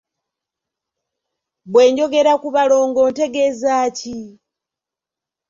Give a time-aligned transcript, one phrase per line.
[1.71, 4.17] Bwe njogera ku balongo ntegeeza ki?